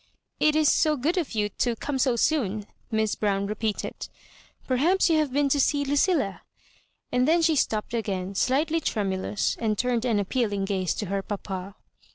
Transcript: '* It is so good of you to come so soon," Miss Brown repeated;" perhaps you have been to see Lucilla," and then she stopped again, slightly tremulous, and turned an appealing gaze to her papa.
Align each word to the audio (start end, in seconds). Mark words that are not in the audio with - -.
'* 0.23 0.39
It 0.49 0.55
is 0.55 0.67
so 0.67 0.97
good 0.97 1.15
of 1.15 1.33
you 1.33 1.47
to 1.59 1.75
come 1.75 1.99
so 1.99 2.15
soon," 2.15 2.65
Miss 2.89 3.13
Brown 3.13 3.45
repeated;" 3.45 4.09
perhaps 4.67 5.11
you 5.11 5.19
have 5.19 5.31
been 5.31 5.47
to 5.49 5.59
see 5.59 5.85
Lucilla," 5.85 6.41
and 7.11 7.27
then 7.27 7.43
she 7.43 7.55
stopped 7.55 7.93
again, 7.93 8.33
slightly 8.33 8.79
tremulous, 8.81 9.55
and 9.59 9.77
turned 9.77 10.03
an 10.05 10.17
appealing 10.17 10.65
gaze 10.65 10.95
to 10.95 11.05
her 11.05 11.21
papa. 11.21 11.75